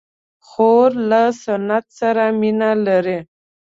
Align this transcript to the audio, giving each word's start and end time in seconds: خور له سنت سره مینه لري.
خور 0.47 0.89
له 1.09 1.21
سنت 1.43 1.85
سره 1.99 2.23
مینه 2.39 2.71
لري. 2.87 3.19